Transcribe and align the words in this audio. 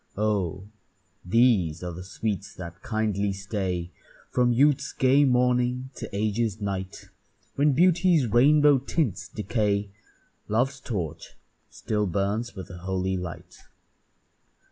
Oh! 0.17 0.63
these 1.23 1.83
are 1.83 1.91
the 1.93 2.03
sweets 2.03 2.55
that 2.55 2.81
kindly 2.81 3.31
stay 3.33 3.91
From 4.31 4.51
youth's 4.51 4.93
gay 4.93 5.25
morning 5.25 5.91
to 5.93 6.09
age's 6.11 6.59
night; 6.59 7.09
When 7.53 7.73
beauty's 7.73 8.25
rainbow 8.25 8.79
tints 8.79 9.27
decay, 9.27 9.91
Love's 10.47 10.79
torch 10.79 11.35
still 11.69 12.07
burns 12.07 12.55
with 12.55 12.71
a 12.71 12.79
holy 12.79 13.15
light. 13.15 13.57